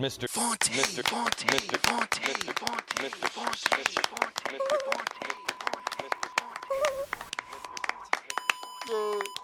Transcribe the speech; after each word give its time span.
Mr. 0.00 0.26
Fonte, 0.30 0.70
Mr. 0.70 1.02
Fonte, 1.06 1.44
Mr. 1.44 1.78
Fonte, 1.78 2.20
Mr. 2.22 2.54
Fonte, 2.58 2.94
Mr. 3.02 3.28
Fonte, 3.28 3.68
Mr. 3.68 4.00
Fonte, 4.08 4.42
Mr. 4.48 4.78
Fonte, 4.86 5.20
Mr. 5.20 5.52
Fonte, 5.52 6.00
Mr. 6.00 6.30
Fonte. 8.86 9.39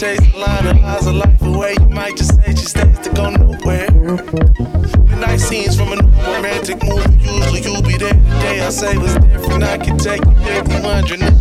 chase 0.00 0.32
the 0.32 0.38
line 0.38 0.66
and 0.66 0.80
lies 0.80 1.06
a 1.06 1.12
life 1.12 1.42
away. 1.42 1.74
You 1.78 1.88
might 1.90 2.16
just 2.16 2.34
say 2.36 2.52
she 2.52 2.64
stays 2.64 2.98
to 3.00 3.10
go 3.10 3.28
nowhere. 3.28 3.86
The 3.90 5.16
night 5.20 5.40
scenes 5.40 5.76
from 5.76 5.92
a 5.92 5.96
romantic 5.96 6.82
movie, 6.82 7.18
usually 7.20 7.60
you'll 7.60 7.82
be 7.82 7.98
there. 7.98 8.14
The 8.14 8.40
day 8.40 8.60
I 8.62 8.70
say 8.70 8.96
was 8.96 9.14
different, 9.16 9.62
I 9.62 9.76
can 9.76 9.98
take 9.98 10.24
you 10.24 10.34
there 10.36 10.64
100. 10.64 11.39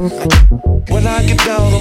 When 0.00 1.06
I 1.06 1.22
get 1.26 1.36
down 1.44 1.79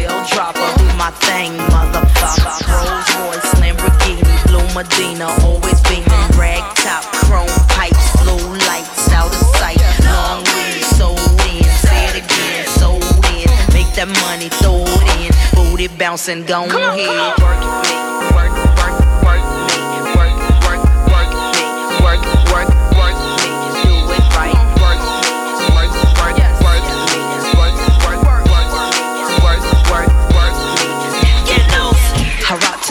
tail 0.00 0.24
dropper, 0.32 0.70
do 0.78 0.84
my 0.96 1.10
thing, 1.26 1.52
motherfucker. 1.72 2.64
Rolls 2.68 3.08
Royce, 3.20 3.50
Lamborghini, 3.60 4.24
Blue 4.46 4.66
Medina, 4.74 5.26
always 5.44 5.80
beaming, 5.88 6.26
rag 6.38 6.62
top, 6.76 7.04
chrome 7.24 7.48
pipes, 7.68 8.22
blue 8.22 8.56
lights 8.68 9.10
out 9.12 9.26
of 9.26 9.46
sight. 9.58 9.80
Long 10.04 10.44
weed, 10.52 10.84
sold 10.96 11.20
in, 11.52 11.64
say 11.84 12.00
it 12.10 12.16
again, 12.24 12.66
sold 12.78 13.04
in. 13.36 13.48
Make 13.72 13.90
that 13.96 14.08
money, 14.24 14.48
throw 14.60 14.84
it 14.86 15.08
in, 15.20 15.30
booty 15.54 15.88
bouncing, 15.88 16.44
go 16.44 16.64
ahead. 16.64 17.38
Work 17.42 17.60
me, 17.60 17.96
work, 18.36 18.54
work, 18.56 18.69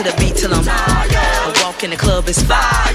to 0.04 0.10
the 0.10 0.16
beat 0.16 0.36
till 0.36 0.52
I'm 0.54 0.64
I 0.66 1.52
walk 1.62 1.84
in 1.84 1.90
the 1.90 1.96
club, 1.96 2.24
it's 2.28 2.42
fire. 2.42 2.92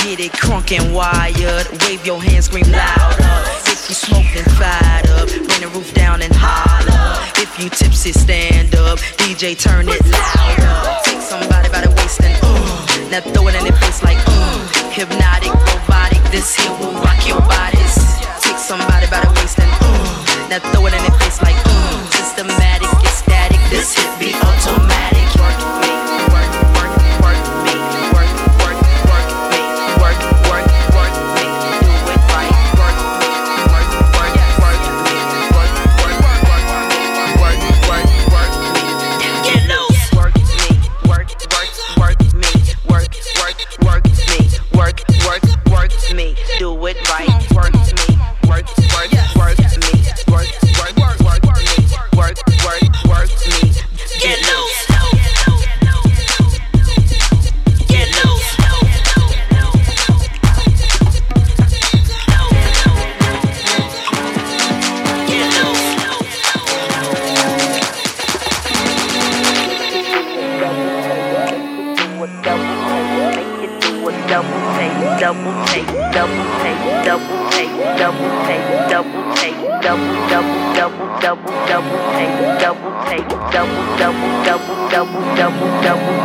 Get 0.00 0.20
it 0.20 0.32
crunk 0.32 0.72
and 0.72 0.94
wired. 0.94 1.66
Wave 1.84 2.06
your 2.06 2.22
hands, 2.22 2.46
scream 2.46 2.70
louder. 2.70 3.34
If 3.68 3.88
you 3.88 3.94
smoke, 3.94 4.24
then 4.32 4.44
fired 4.56 5.06
up. 5.20 5.28
Bring 5.28 5.60
the 5.60 5.70
roof 5.74 5.92
down 5.92 6.22
and 6.22 6.32
holler. 6.32 7.20
If 7.36 7.60
you 7.60 7.68
tipsy, 7.68 8.12
stand 8.12 8.74
up. 8.74 8.98
DJ, 9.20 9.58
turn 9.58 9.88
it 9.88 10.00
louder. 10.08 10.72
Take 11.04 11.20
somebody 11.20 11.68
by 11.68 11.82
the 11.84 11.92
waist 11.98 12.22
and 12.22 12.36
uh. 12.42 13.10
Now 13.10 13.20
throw 13.20 13.48
it 13.48 13.54
in 13.56 13.64
their 13.64 13.76
face 13.76 14.02
like 14.02 14.20
uh. 14.24 14.56
Hypnotic, 14.96 15.52
robotic. 15.52 16.22
This 16.32 16.56
here 16.56 16.72
will 16.80 16.94
rock 17.04 17.20
your 17.28 17.40
bodies. 17.44 17.96
Take 18.40 18.60
somebody 18.60 19.06
by 19.12 19.20
the 19.20 19.32
waist 19.36 19.58
and 19.60 19.72
uh. 19.82 20.48
Now 20.48 20.60
throw 20.72 20.86
it 20.86 20.94
in 20.96 21.02
their 21.04 21.18
face 21.20 21.42
like 21.42 21.58
uh. 21.68 22.10
Systematic, 22.16 22.88
ecstatic. 23.04 23.60
This 23.68 23.92
hit 23.92 24.08
be 24.20 24.32
automatic. 24.32 24.95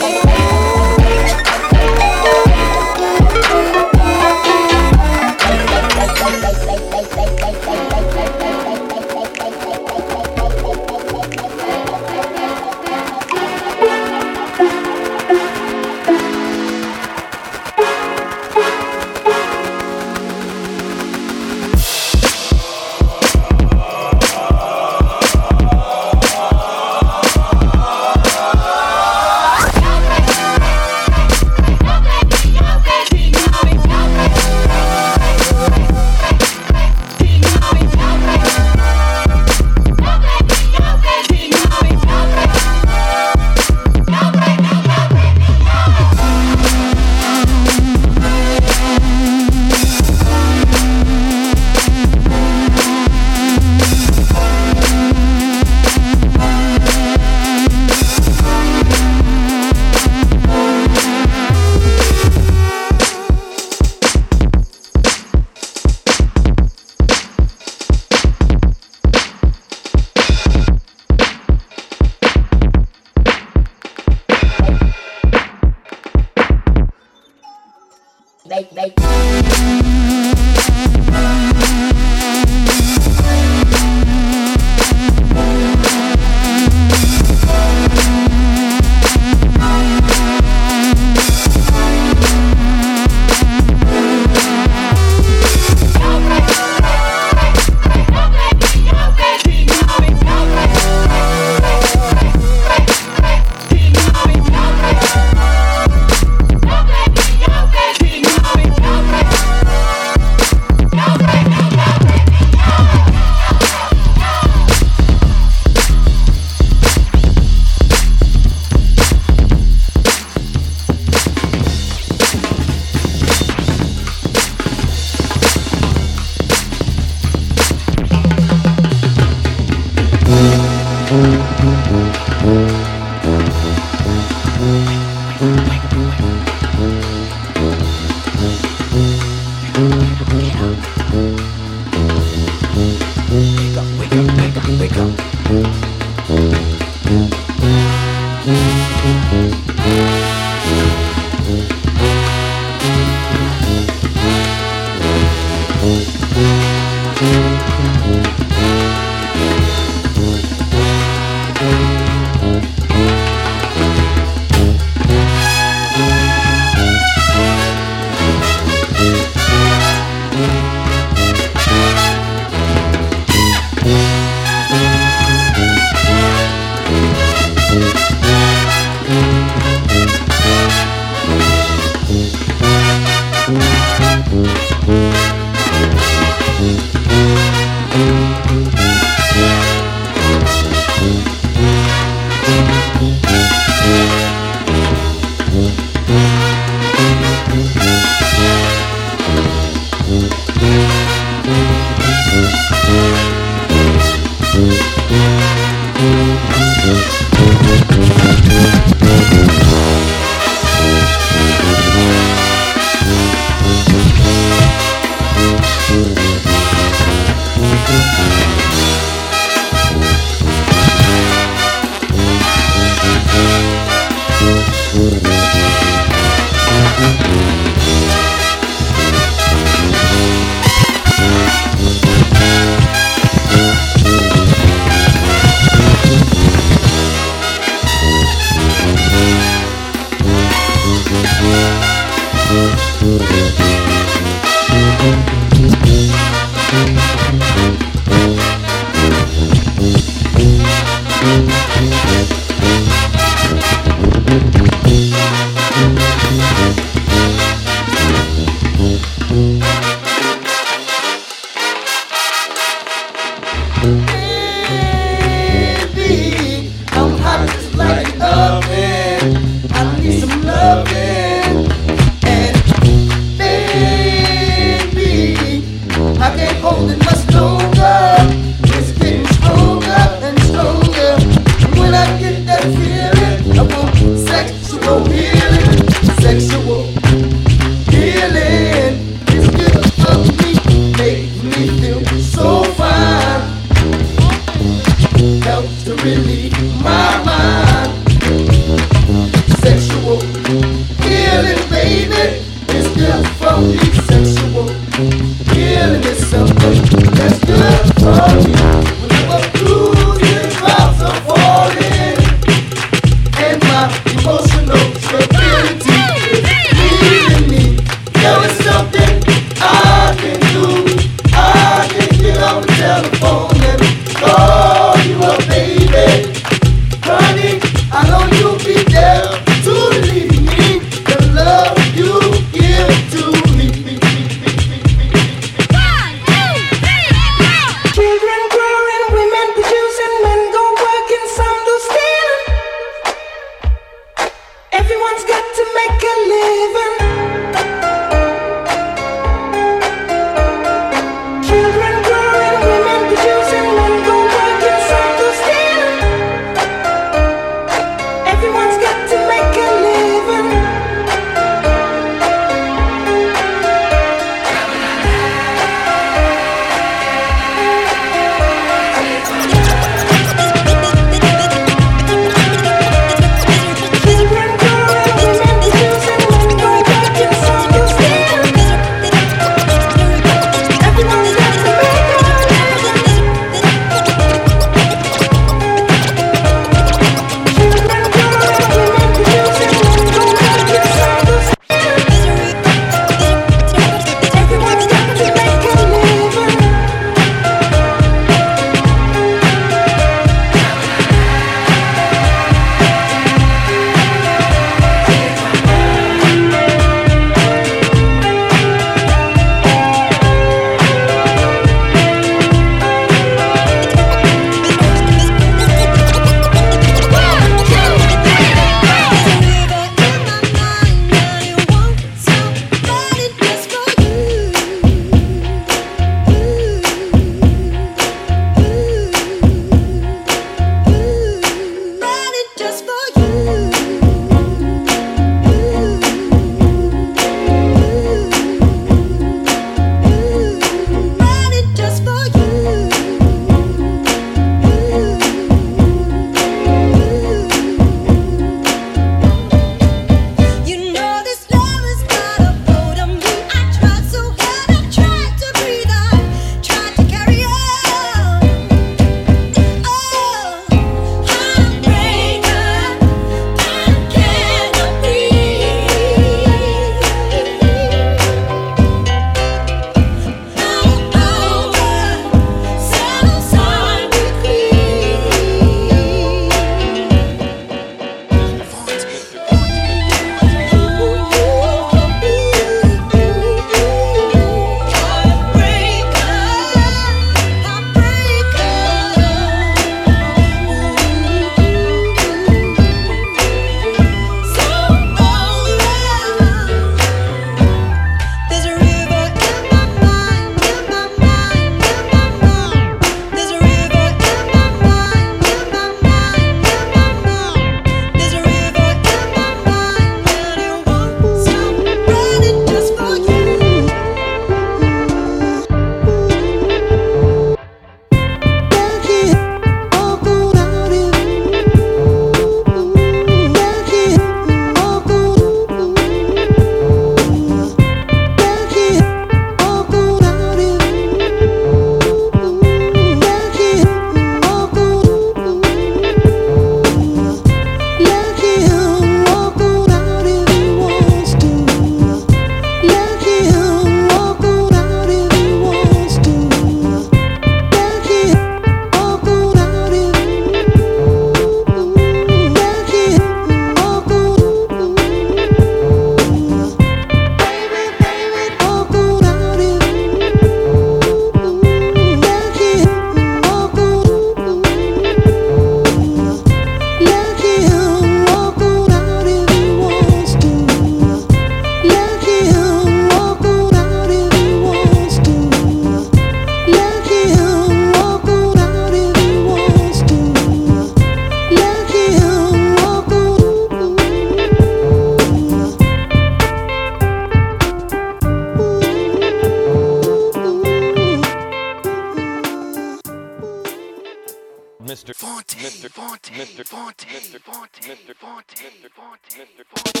Mr. 597.36 597.52
Fonte, 597.52 597.80
Mr. 597.82 598.14
Fonte, 598.14 598.54
Mr. 598.64 598.88
Fonte, 598.96 599.28
Mr. 599.36 599.64
Fonte. 599.68 600.00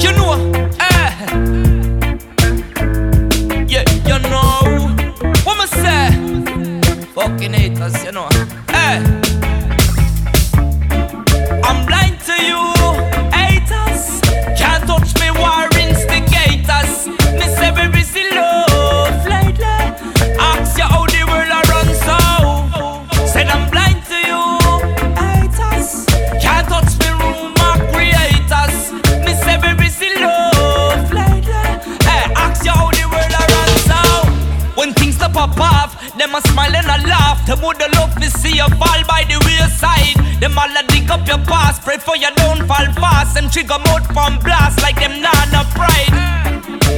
You 0.00 0.10
know, 0.12 0.30
eh? 0.78 1.10
Yeah, 3.66 3.84
you 4.06 4.18
know 4.30 4.94
what 5.42 5.68
say? 5.68 6.10
Fucking 7.12 7.54
haters, 7.54 8.04
you 8.04 8.12
know, 8.12 8.28
eh? 8.68 9.25
A 36.36 36.48
smile 36.48 36.76
and 36.76 36.86
a 36.86 37.08
laugh. 37.08 37.46
Them 37.46 37.60
woulda 37.62 37.88
love 37.96 38.14
to 38.16 38.30
see 38.30 38.56
you 38.56 38.68
fall 38.80 39.02
by 39.08 39.24
the 39.24 39.38
wayside. 39.44 40.16
Them 40.40 40.58
all 40.58 40.76
a 40.76 40.82
dig 40.88 41.10
up 41.10 41.26
your 41.26 41.38
past, 41.38 41.82
pray 41.82 41.98
for 41.98 42.16
you 42.16 42.30
don't 42.36 42.66
fall 42.66 42.86
fast. 43.00 43.36
And 43.38 43.50
trigger 43.50 43.78
mouth 43.78 44.06
from 44.12 44.38
blast 44.40 44.82
like 44.82 44.98
them 45.00 45.20
nana 45.22 45.64
pride. 45.72 46.12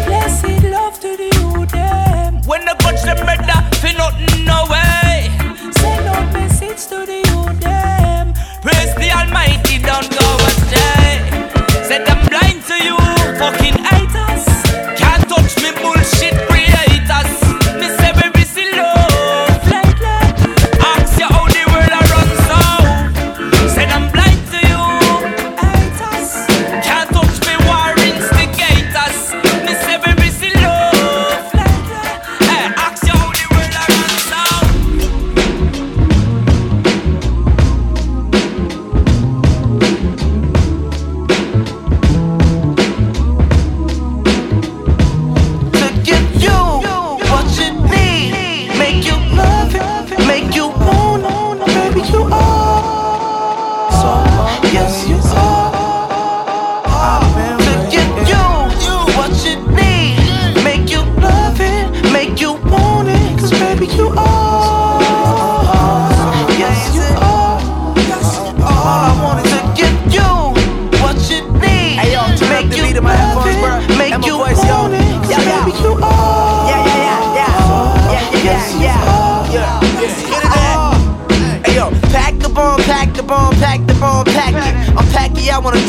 Blessed 0.07 0.65
love 0.65 0.99
to 1.01 1.17
the 1.17 1.31
youth 1.39 1.71
them. 1.71 2.43
When 2.43 2.65
the 2.65 2.75
coach 2.83 3.03
them 3.03 3.25
better, 3.27 3.61
fi 3.79 3.93
nothing 3.93 4.45
no 4.45 4.65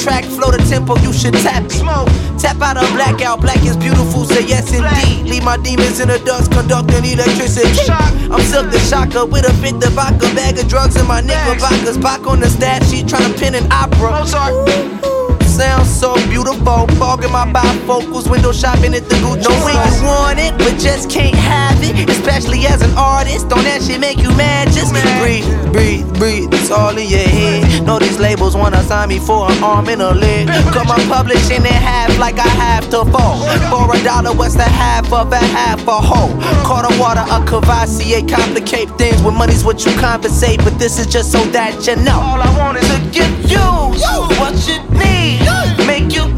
track, 0.09 0.25
flow 0.25 0.49
the 0.49 0.57
tempo, 0.65 0.97
you 0.99 1.13
should 1.13 1.33
tap 1.33 1.63
it. 1.65 1.85
Tap 2.41 2.61
out 2.61 2.77
a 2.77 2.85
blackout, 2.93 3.41
black 3.41 3.61
is 3.63 3.77
beautiful, 3.77 4.25
say 4.25 4.45
yes 4.45 4.73
indeed. 4.73 5.29
Leave 5.29 5.43
my 5.43 5.57
demons 5.57 5.99
in 5.99 6.07
the 6.07 6.17
dust, 6.19 6.51
conducting 6.51 7.05
electricity. 7.05 7.91
I'm 8.33 8.41
silk 8.41 8.71
the 8.71 8.79
shocker 8.79 9.25
with 9.25 9.45
a 9.45 9.53
bit 9.61 9.79
the 9.79 9.89
vodka, 9.91 10.25
bag 10.33 10.57
of 10.57 10.67
drugs 10.67 10.95
in 10.95 11.05
my 11.05 11.21
knickerbockers. 11.21 11.97
Back 11.97 12.25
on 12.25 12.39
the 12.39 12.49
stat 12.49 12.83
she 12.89 13.03
trying 13.03 13.31
to 13.31 13.39
pin 13.39 13.53
an 13.53 13.71
opera. 13.71 15.18
Sounds 15.59 15.89
so 15.89 16.15
beautiful, 16.29 16.87
fogging 16.95 17.33
my 17.33 17.43
bifocals, 17.51 18.31
window 18.31 18.53
shopping 18.53 18.93
at 18.93 19.03
the 19.09 19.15
Gucci. 19.15 19.43
Know 19.43 19.65
when 19.67 19.75
you 19.75 20.07
want 20.07 20.39
it, 20.39 20.57
but 20.57 20.79
just 20.79 21.09
can't 21.09 21.35
have 21.35 21.77
it. 21.83 22.09
Especially 22.09 22.65
as 22.65 22.81
an 22.81 22.95
artist, 22.95 23.49
don't 23.49 23.65
that 23.65 23.81
shit 23.83 23.99
make 23.99 24.19
you 24.19 24.29
mad? 24.37 24.71
Just 24.71 24.93
breathe, 25.19 25.43
breathe, 25.73 26.07
breathe. 26.17 26.53
It's 26.53 26.71
all 26.71 26.97
in 26.97 27.09
your 27.09 27.27
head. 27.27 27.83
Know 27.83 27.99
these 27.99 28.19
labels 28.19 28.55
wanna 28.55 28.81
sign 28.83 29.09
me 29.09 29.19
for 29.19 29.51
an 29.51 29.61
arm 29.61 29.89
and 29.89 30.01
a 30.01 30.13
leg. 30.13 30.47
Cut 30.71 30.87
my 30.87 30.97
publishing 31.11 31.65
in 31.65 31.65
half 31.65 32.17
like 32.17 32.39
I 32.39 32.47
have 32.47 32.89
to 32.91 33.03
fold. 33.11 33.43
For 33.67 33.93
a 33.93 34.01
dollar, 34.01 34.31
what's 34.31 34.55
the 34.55 34.63
half 34.63 35.11
of 35.11 35.33
a 35.33 35.43
half 35.57 35.81
a? 35.81 35.99
Caught 36.63 36.87
a 36.87 36.97
water, 36.97 37.25
a 37.27 37.43
Cavassier, 37.43 38.23
complicate 38.29 38.87
things 38.97 39.21
with 39.23 39.35
money's 39.35 39.65
what 39.65 39.85
you 39.85 39.91
compensate. 39.99 40.63
But 40.63 40.79
this 40.79 40.97
is 40.99 41.05
just 41.05 41.33
so 41.33 41.43
that 41.51 41.85
you 41.85 41.97
know. 41.97 42.15
All 42.15 42.41
I 42.41 42.49
want 42.57 42.77
is 42.77 42.87
to 42.87 42.99
give 43.11 43.51
you 43.51 43.59
what 44.39 44.55
you 44.65 44.79
need. 44.97 45.48
Make 45.87 46.13
you 46.15 46.28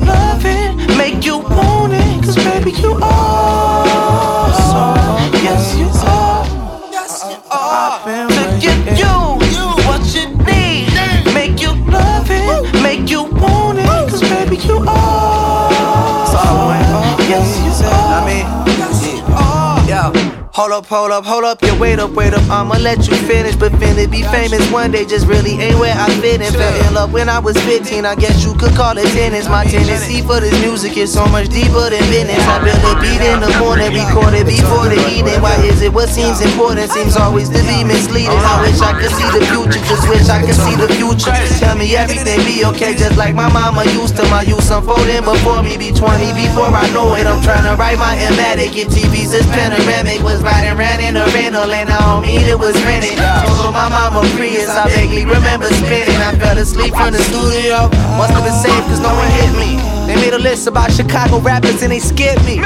hold 20.71 20.85
up, 20.85 20.89
hold 20.89 21.11
up, 21.11 21.25
hold 21.25 21.43
up, 21.43 21.61
yeah, 21.61 21.77
wait 21.79 21.99
up, 21.99 22.11
wait 22.11 22.33
up. 22.33 22.43
I'ma 22.47 22.79
let 22.79 23.03
you 23.03 23.15
finish, 23.27 23.55
but 23.57 23.73
finna 23.73 24.09
be 24.09 24.23
famous 24.31 24.63
one 24.71 24.91
day 24.91 25.03
just 25.03 25.27
really 25.27 25.59
ain't 25.59 25.77
where 25.79 25.91
I 25.91 26.07
fit 26.23 26.39
in. 26.39 26.53
Fell 26.53 26.87
in 26.87 26.93
love 26.93 27.11
when 27.11 27.27
I 27.27 27.39
was 27.39 27.57
15, 27.67 28.05
I 28.05 28.15
guess 28.15 28.45
you 28.45 28.55
could 28.55 28.71
call 28.71 28.97
it 28.97 29.07
tennis. 29.11 29.49
My 29.49 29.65
tendency 29.65 30.21
for 30.21 30.39
this 30.39 30.55
music 30.63 30.95
is 30.95 31.11
so 31.11 31.25
much 31.27 31.49
deeper 31.49 31.91
than 31.91 31.99
business. 32.07 32.39
I 32.47 32.63
build 32.63 32.79
a 32.87 32.95
beat 33.03 33.19
in 33.19 33.43
the 33.43 33.51
morning, 33.59 33.91
record 33.91 34.31
it 34.31 34.47
before 34.47 34.87
the 34.87 34.95
evening. 35.11 35.41
Why 35.43 35.59
is 35.67 35.81
it 35.81 35.91
what 35.91 36.07
seems 36.07 36.39
important 36.39 36.89
seems 36.91 37.17
always 37.17 37.49
to 37.49 37.59
be 37.67 37.83
misleading? 37.83 38.31
I 38.31 38.63
wish 38.63 38.79
I 38.79 38.95
could 38.95 39.11
see 39.11 39.27
the 39.35 39.43
future, 39.51 39.83
just 39.91 40.07
wish 40.07 40.23
I 40.31 40.39
could 40.39 40.55
see 40.55 40.75
the 40.79 40.87
future. 40.95 41.35
Tell 41.59 41.75
me 41.75 41.99
everything 41.99 42.39
be 42.47 42.63
okay, 42.71 42.95
just 42.95 43.17
like 43.17 43.35
my 43.35 43.51
mama 43.51 43.83
used 43.91 44.15
to. 44.15 44.23
My 44.31 44.47
youth 44.47 44.71
unfolding 44.71 45.27
before 45.27 45.59
me, 45.63 45.75
be 45.75 45.91
20 45.91 46.31
before 46.31 46.71
I 46.71 46.87
know 46.95 47.11
it. 47.19 47.27
I'm 47.27 47.43
trying 47.43 47.67
to 47.67 47.75
write 47.75 47.99
my 47.99 48.15
emetic, 48.15 48.71
get 48.71 48.87
TV's 48.87 49.35
this 49.35 49.45
panoramic. 49.51 50.23
Was 50.23 50.39
riding 50.61 50.77
around 50.77 50.99
in 51.01 51.15
a 51.17 51.25
rental 51.33 51.71
and 51.71 51.89
I 51.89 51.97
don't 51.99 52.21
mean 52.21 52.41
it 52.41 52.57
was 52.57 52.75
rented. 52.83 53.17
Told 53.57 53.73
my 53.73 53.89
mama 53.89 54.21
Prius, 54.35 54.69
I 54.69 54.89
vaguely 54.89 55.25
remember 55.25 55.65
spinning. 55.67 56.21
I 56.21 56.37
fell 56.37 56.57
asleep 56.57 56.93
from 56.93 57.13
the 57.13 57.19
studio. 57.19 57.89
Must 58.17 58.33
have 58.33 58.43
been 58.43 58.53
safe 58.53 58.83
cause 58.85 58.99
no 58.99 59.09
one 59.13 59.31
hit 59.31 59.53
me. 59.57 59.81
They 60.07 60.15
made 60.15 60.33
a 60.33 60.39
list 60.39 60.67
about 60.67 60.91
Chicago 60.91 61.39
rappers 61.39 61.81
and 61.81 61.91
they 61.91 61.99
skipped 61.99 62.43
me. 62.45 62.59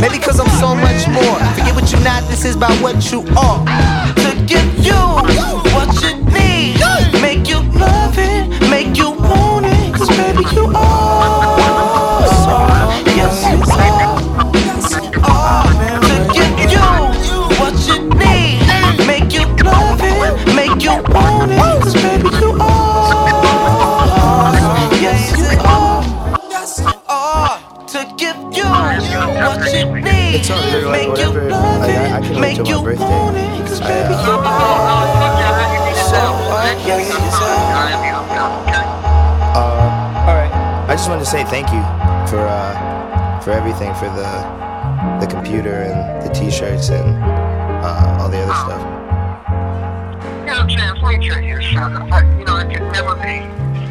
Maybe 0.00 0.18
cause 0.18 0.40
I'm 0.40 0.50
so 0.58 0.74
much 0.74 1.06
more. 1.08 1.38
Forget 1.54 1.74
what 1.74 1.90
you're 1.92 2.02
not, 2.02 2.22
this 2.28 2.44
is 2.44 2.56
about 2.56 2.74
what 2.82 2.98
you 3.12 3.20
are. 3.36 3.60
to 4.22 4.30
give 4.46 4.66
you 4.82 4.98
what 5.74 5.90
you 6.02 6.16
need. 6.34 6.80
Make 7.22 7.48
you 7.48 7.60
love 7.78 8.18
it, 8.18 8.48
make 8.70 8.96
you 8.96 9.10
want 9.12 9.66
it. 9.66 9.94
Cause 9.94 10.08
baby, 10.08 10.44
you 10.54 10.66
are. 10.74 10.91
Need. 30.72 30.82
It's 30.82 30.84
not 30.84 30.84
really 30.84 30.84
like 30.84 30.92
Make 30.92 31.06
you 31.06 31.10
whatever. 31.10 31.50
love 31.50 31.80
Like, 31.80 31.90
I- 31.90 31.92
I 31.92 32.18
it, 32.18 32.22
can't 32.22 32.34
wait 32.34 32.40
make 32.40 32.56
till 32.56 32.64
my 32.64 32.70
you 32.70 32.82
birthday. 32.82 33.04
want 33.04 33.36
it. 33.36 33.66
Cause 33.66 33.80
baby, 33.80 34.14
I, 34.14 34.22
you 34.24 34.32
are. 34.32 35.92
So, 36.12 36.20
yes, 36.86 37.08
you. 37.08 38.12
Uh, 39.54 40.24
all 40.26 40.34
right. 40.34 40.52
I 40.88 40.94
just 40.94 41.08
wanted 41.08 41.24
to 41.24 41.30
say 41.30 41.44
thank 41.44 41.68
you 41.72 41.80
for 42.30 42.38
uh, 42.40 43.40
for 43.40 43.50
everything, 43.50 43.94
for 43.94 44.06
the 44.10 44.30
the 45.20 45.26
computer 45.26 45.82
and 45.82 46.22
the 46.26 46.32
T-shirts 46.34 46.90
and 46.90 47.16
uh, 47.84 48.18
all 48.20 48.28
the 48.28 48.38
other 48.38 48.54
stuff. 48.54 48.82
know, 50.46 50.66
Chance, 50.66 51.00
let 51.02 51.18
me 51.18 51.28
tell 51.28 51.40
you 51.40 51.60
something. 51.72 52.12
I, 52.12 52.38
you 52.38 52.44
know, 52.44 52.54
I 52.56 52.64
could 52.64 52.82
never 52.92 53.14
be 53.16 53.40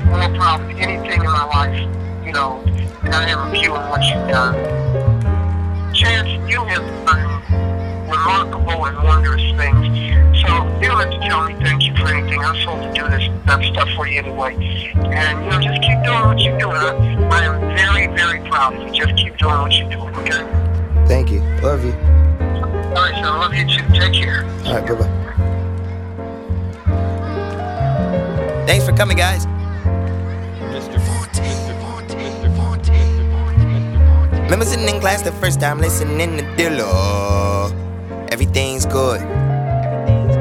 more 0.10 0.30
proud 0.38 0.62
of 0.62 0.70
anything 0.78 1.22
in 1.22 1.28
my 1.32 1.46
life, 1.46 1.80
you 2.26 2.32
know, 2.34 2.62
than 3.04 3.14
I 3.14 3.30
am 3.30 3.48
of 3.50 3.56
you 3.56 3.74
and 3.76 3.90
what 3.90 4.02
you've 4.04 4.28
done. 4.30 4.56
Chance, 6.22 6.52
you 6.52 6.64
have 6.66 7.06
done 7.06 7.42
remarkable 8.08 8.86
and 8.86 8.98
wondrous 9.04 9.42
things. 9.58 9.88
So 10.42 10.48
you 10.80 10.88
don't 10.88 11.00
have 11.00 11.12
to 11.12 11.20
tell 11.28 11.48
me 11.48 11.54
thank 11.64 11.84
you 11.84 11.96
for 11.96 12.08
anything. 12.08 12.40
I'm 12.40 12.56
supposed 12.60 12.96
to 12.96 13.02
do 13.02 13.08
this 13.10 13.30
that 13.46 13.64
stuff 13.64 13.90
for 13.96 14.08
you 14.08 14.20
anyway. 14.20 14.54
And, 14.96 15.44
you 15.44 15.50
know, 15.50 15.60
just 15.60 15.82
keep 15.82 16.04
doing 16.04 16.26
what 16.26 16.40
you're 16.40 16.58
doing. 16.60 16.76
I, 16.76 16.90
I 17.32 17.44
am 17.46 17.60
very, 17.76 18.08
very 18.16 18.40
proud 18.50 18.76
of 18.76 18.88
you. 18.88 18.94
Just 18.94 19.16
keep 19.16 19.38
doing 19.38 19.62
what 19.62 19.74
you're 19.74 19.90
doing, 19.90 20.16
okay? 20.16 20.46
Thank 21.08 21.32
you. 21.32 21.42
Love 21.62 21.84
you. 21.84 21.94
All 21.94 22.94
right, 22.94 23.16
so 23.16 23.22
I 23.24 23.38
love 23.40 23.54
you 23.54 23.66
too. 23.66 23.84
Take 23.94 24.14
care. 24.14 24.46
All 24.66 24.76
right, 24.76 24.86
bye 24.88 24.96
bye. 24.96 25.10
Thanks 28.68 28.86
for 28.86 28.94
coming, 28.96 29.18
guys. 29.18 29.48
Remember 34.52 34.66
sitting 34.66 34.94
in 34.94 35.00
class 35.00 35.22
the 35.22 35.32
first 35.32 35.62
time 35.62 35.80
listening 35.80 36.36
to 36.36 36.44
Dilla. 36.58 37.72
Everything's 38.34 38.86
good. 38.86 39.22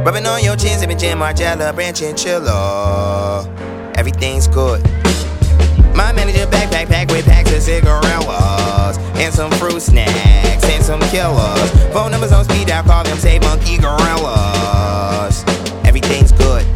Rubbing 0.05 0.27
on 0.27 0.42
your 0.42 0.57
chin, 0.57 0.77
sipping 0.81 0.99
Jim 0.99 1.20
Margella, 1.20 1.73
branch 1.73 2.03
and 2.03 2.18
chiller. 2.18 3.46
Everything's 3.94 4.49
good. 4.49 4.83
My 5.94 6.12
manager 6.12 6.44
backpack 6.49 6.88
packed 6.88 7.12
with 7.12 7.25
packs 7.25 7.53
of 7.53 7.62
cigarillas 7.62 8.99
and 9.14 9.33
some 9.33 9.53
fruit 9.53 9.81
snacks 9.81 10.64
and 10.64 10.85
some 10.85 11.01
killers. 11.03 11.70
Phone 11.92 12.11
numbers 12.11 12.33
on 12.33 12.42
speed 12.42 12.66
dial, 12.66 12.83
call 12.83 13.05
them 13.05 13.16
say 13.16 13.38
monkey 13.38 13.79
gorillas. 13.79 15.44
Everything's 15.85 16.33
good. 16.33 16.66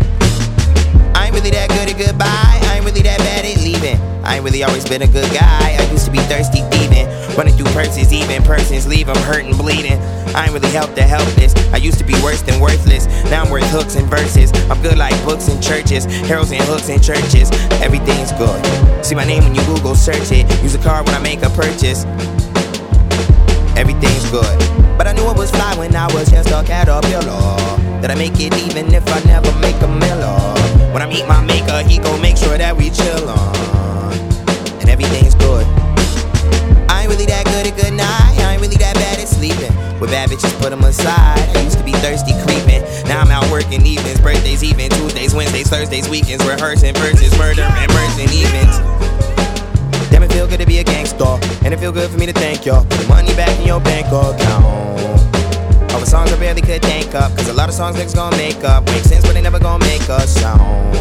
I 1.16 1.24
ain't 1.26 1.34
really 1.34 1.50
that 1.50 1.68
good 1.70 1.90
at 1.90 1.98
goodbye. 1.98 2.63
I 2.84 2.88
ain't 2.88 2.96
really 2.96 3.08
that 3.08 3.18
bad 3.20 3.48
at 3.48 3.56
leaving. 3.64 3.96
I 4.28 4.36
ain't 4.36 4.44
really 4.44 4.62
always 4.62 4.84
been 4.84 5.00
a 5.00 5.08
good 5.08 5.32
guy. 5.32 5.72
I 5.72 5.90
used 5.90 6.04
to 6.04 6.10
be 6.10 6.18
thirsty, 6.28 6.60
thieving. 6.68 7.08
Running 7.34 7.56
through 7.56 7.72
purses, 7.72 8.12
even 8.12 8.42
persons 8.42 8.86
leave 8.86 9.06
them 9.06 9.16
hurting, 9.24 9.56
bleeding. 9.56 9.96
I 10.36 10.44
ain't 10.44 10.52
really 10.52 10.68
helped 10.68 10.94
the 10.94 11.02
helpless. 11.02 11.56
I 11.72 11.78
used 11.78 11.96
to 11.96 12.04
be 12.04 12.12
worse 12.20 12.42
than 12.42 12.60
worthless. 12.60 13.06
Now 13.32 13.44
I'm 13.44 13.50
worth 13.50 13.64
hooks 13.72 13.96
and 13.96 14.06
verses. 14.06 14.52
I'm 14.68 14.82
good 14.82 14.98
like 14.98 15.16
books 15.24 15.48
and 15.48 15.62
churches, 15.62 16.04
heralds 16.28 16.52
and 16.52 16.60
hooks 16.64 16.90
and 16.90 17.02
churches. 17.02 17.48
Everything's 17.80 18.32
good. 18.32 18.60
See 19.02 19.14
my 19.14 19.24
name 19.24 19.44
when 19.44 19.54
you 19.54 19.64
Google 19.64 19.94
search 19.94 20.30
it. 20.30 20.44
Use 20.62 20.74
a 20.74 20.82
card 20.84 21.06
when 21.06 21.14
I 21.14 21.20
make 21.20 21.40
a 21.40 21.48
purchase. 21.56 22.04
Everything's 23.80 24.28
good. 24.28 24.58
But 25.00 25.06
I 25.06 25.12
knew 25.16 25.24
it 25.30 25.38
was 25.38 25.50
fly 25.50 25.74
when 25.78 25.96
I 25.96 26.12
was 26.12 26.28
just 26.28 26.50
a 26.50 26.62
caterpillar. 26.62 27.56
That 28.04 28.10
I 28.10 28.14
make 28.14 28.38
it 28.38 28.52
even 28.68 28.92
if 28.92 29.08
I 29.08 29.24
never 29.24 29.50
make 29.60 29.80
a 29.80 29.88
miller. 29.88 30.53
When 30.94 31.02
I 31.02 31.06
meet 31.10 31.26
my 31.26 31.42
maker, 31.42 31.82
he 31.82 31.98
gon' 31.98 32.22
make 32.22 32.36
sure 32.36 32.56
that 32.56 32.70
we 32.76 32.86
chill 32.86 33.26
on. 33.26 34.14
And 34.78 34.86
everything's 34.86 35.34
good. 35.34 35.66
I 36.86 37.02
ain't 37.02 37.10
really 37.10 37.26
that 37.26 37.50
good 37.50 37.66
at 37.66 37.74
good 37.74 37.98
night. 37.98 38.38
I 38.38 38.54
ain't 38.54 38.62
really 38.62 38.78
that 38.78 38.94
bad 38.94 39.18
at 39.18 39.26
sleeping. 39.26 39.74
With 39.98 40.14
bad 40.14 40.30
bitches, 40.30 40.54
put 40.62 40.70
them 40.70 40.86
aside. 40.86 41.50
I 41.50 41.66
used 41.66 41.78
to 41.78 41.84
be 41.84 41.90
thirsty, 41.98 42.30
creeping. 42.46 42.86
Now 43.10 43.26
I'm 43.26 43.30
out 43.34 43.42
working 43.50 43.82
evenings, 43.82 44.20
birthdays, 44.20 44.62
even 44.62 44.86
Tuesdays, 44.86 45.34
Wednesdays, 45.34 45.66
Thursdays, 45.66 46.08
weekends, 46.08 46.46
rehearsing 46.46 46.94
verses, 46.94 47.36
murder 47.42 47.66
and 47.66 47.90
merging 47.90 48.30
evens. 48.30 48.78
Damn, 50.14 50.22
it 50.22 50.30
feel 50.30 50.46
good 50.46 50.62
to 50.62 50.66
be 50.66 50.78
a 50.78 50.84
gangster, 50.84 51.42
and 51.66 51.74
it 51.74 51.80
feel 51.82 51.90
good 51.90 52.08
for 52.08 52.18
me 52.22 52.26
to 52.26 52.32
thank 52.32 52.64
y'all. 52.64 52.86
Put 52.86 53.02
the 53.02 53.08
money 53.08 53.34
back 53.34 53.50
in 53.58 53.66
your 53.66 53.80
bank 53.80 54.06
account. 54.14 54.62
All 55.90 55.98
the 55.98 56.06
songs 56.06 56.30
I 56.30 56.38
barely 56.38 56.62
could 56.62 56.82
think 56.82 57.16
up, 57.16 57.34
cause 57.34 57.48
a 57.48 57.52
lot 57.52 57.68
of 57.68 57.74
songs 57.74 57.96
niggas 57.96 58.14
gon' 58.14 58.30
make 58.38 58.62
up. 58.62 58.86
Make 58.94 59.02
sense, 59.02 59.26
never 59.44 59.58
gonna 59.58 59.84
make 59.84 60.00
a 60.08 60.26
sound. 60.26 60.96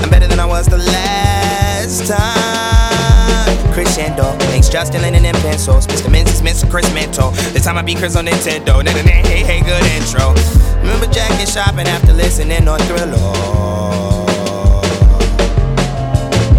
I'm 0.00 0.08
better 0.08 0.26
than 0.26 0.40
I 0.40 0.46
was 0.46 0.64
the 0.64 0.78
last 0.78 2.08
time. 2.08 3.72
Crescendo 3.74 4.24
thanks 4.48 4.70
Justin 4.70 5.02
Lennon 5.02 5.26
and 5.26 5.36
pencils. 5.36 5.86
Mr. 5.86 6.10
Menzies, 6.10 6.40
Mr. 6.40 6.68
Chris 6.70 6.88
Mento. 6.92 7.30
The 7.52 7.60
time 7.60 7.76
I 7.76 7.82
be 7.82 7.94
Chris 7.94 8.16
on 8.16 8.24
Nintendo. 8.24 8.82
Hey, 8.88 9.42
hey, 9.44 9.60
good 9.60 9.84
intro. 9.92 10.32
Remember 10.80 11.06
Jack 11.12 11.30
and 11.32 11.48
shopping 11.48 11.86
after 11.88 12.14
listening 12.14 12.66
on 12.66 12.78
Thriller. 12.88 13.20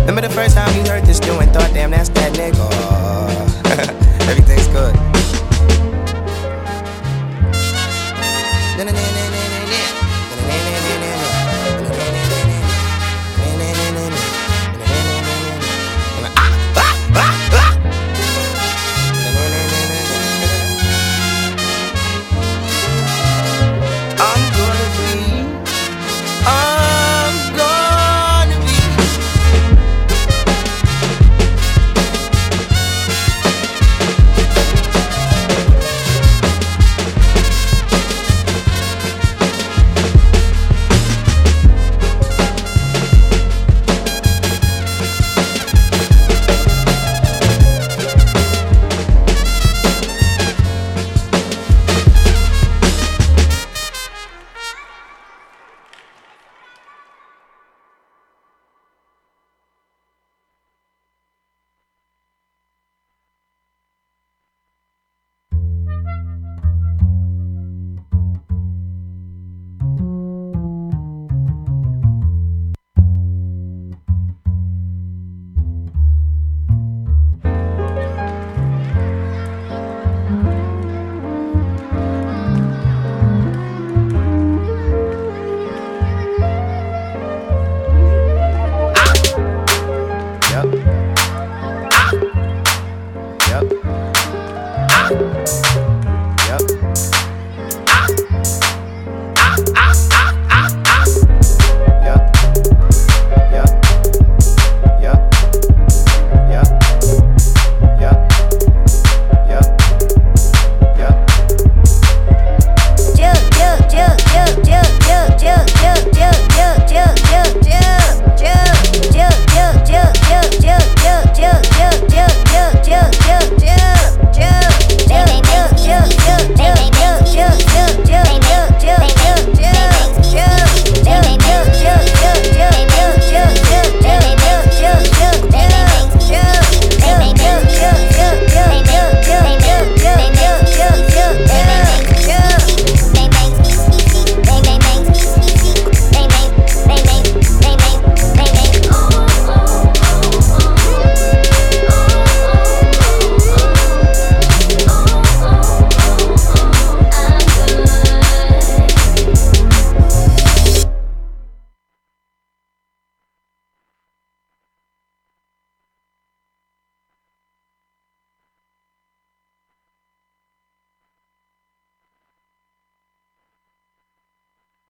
Remember 0.02 0.22
the 0.22 0.30
first 0.30 0.56
time 0.56 0.78
you 0.78 0.88
heard 0.88 1.08
this 1.08 1.20
dude 1.20 1.42
and 1.42 1.52
thought, 1.52 1.74
damn, 1.74 1.90
that's 1.90 2.10
that 2.10 2.34
nigga. 2.34 2.70
Everything's 4.30 4.68
good. 4.68 4.94